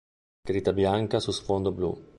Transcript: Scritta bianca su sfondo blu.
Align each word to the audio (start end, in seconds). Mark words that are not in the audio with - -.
Scritta 0.43 0.73
bianca 0.73 1.19
su 1.19 1.29
sfondo 1.29 1.71
blu. 1.71 1.95